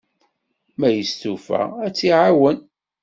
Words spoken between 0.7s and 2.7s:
Ma yestufa, ad tt-iɛawen.